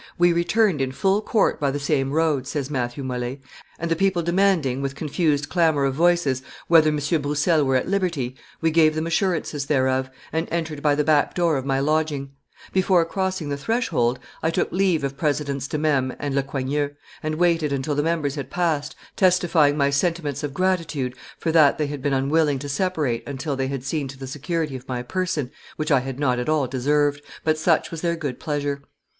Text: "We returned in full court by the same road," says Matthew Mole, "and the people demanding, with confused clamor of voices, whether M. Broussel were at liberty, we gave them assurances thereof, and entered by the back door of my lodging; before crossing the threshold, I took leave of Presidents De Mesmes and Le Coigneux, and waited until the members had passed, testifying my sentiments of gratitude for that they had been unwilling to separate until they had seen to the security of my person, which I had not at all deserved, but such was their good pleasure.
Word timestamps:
"We 0.17 0.33
returned 0.33 0.81
in 0.81 0.91
full 0.93 1.21
court 1.21 1.59
by 1.59 1.69
the 1.69 1.77
same 1.77 2.09
road," 2.11 2.47
says 2.47 2.71
Matthew 2.71 3.03
Mole, 3.03 3.37
"and 3.77 3.91
the 3.91 3.95
people 3.95 4.23
demanding, 4.23 4.81
with 4.81 4.95
confused 4.95 5.47
clamor 5.47 5.85
of 5.85 5.93
voices, 5.93 6.41
whether 6.67 6.89
M. 6.89 6.99
Broussel 7.21 7.63
were 7.63 7.75
at 7.75 7.87
liberty, 7.87 8.35
we 8.61 8.71
gave 8.71 8.95
them 8.95 9.05
assurances 9.05 9.67
thereof, 9.67 10.09
and 10.33 10.47
entered 10.49 10.81
by 10.81 10.95
the 10.95 11.03
back 11.03 11.35
door 11.35 11.55
of 11.55 11.67
my 11.67 11.79
lodging; 11.79 12.31
before 12.73 13.05
crossing 13.05 13.49
the 13.49 13.57
threshold, 13.57 14.17
I 14.41 14.49
took 14.49 14.71
leave 14.71 15.03
of 15.03 15.17
Presidents 15.17 15.67
De 15.67 15.77
Mesmes 15.77 16.15
and 16.17 16.33
Le 16.33 16.41
Coigneux, 16.41 16.95
and 17.21 17.35
waited 17.35 17.71
until 17.71 17.93
the 17.93 18.01
members 18.01 18.33
had 18.33 18.49
passed, 18.49 18.95
testifying 19.15 19.77
my 19.77 19.91
sentiments 19.91 20.41
of 20.41 20.55
gratitude 20.55 21.13
for 21.37 21.51
that 21.51 21.77
they 21.77 21.85
had 21.85 22.01
been 22.01 22.11
unwilling 22.13 22.57
to 22.57 22.69
separate 22.69 23.21
until 23.27 23.55
they 23.55 23.67
had 23.67 23.83
seen 23.83 24.07
to 24.07 24.17
the 24.17 24.25
security 24.25 24.75
of 24.75 24.87
my 24.87 25.03
person, 25.03 25.51
which 25.75 25.91
I 25.91 25.99
had 25.99 26.19
not 26.19 26.39
at 26.39 26.49
all 26.49 26.65
deserved, 26.65 27.21
but 27.43 27.59
such 27.59 27.91
was 27.91 28.01
their 28.01 28.15
good 28.15 28.39
pleasure. 28.39 28.81